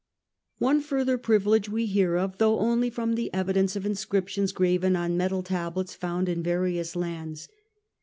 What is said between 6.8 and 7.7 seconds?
lands.